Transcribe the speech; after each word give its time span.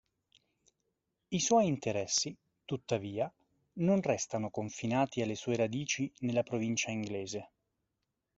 I 1.29 1.39
suoi 1.39 1.67
interessi, 1.67 2.35
tuttavia, 2.65 3.31
non 3.73 4.01
restarono 4.01 4.49
confinati 4.49 5.21
alle 5.21 5.35
sue 5.35 5.55
radici 5.55 6.11
nella 6.21 6.41
provincia 6.41 6.89
inglese. 6.89 7.51